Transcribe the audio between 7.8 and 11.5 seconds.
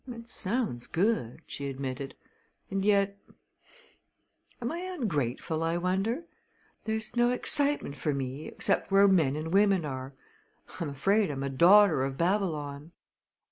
for me except where men and women are. I'm afraid I'm a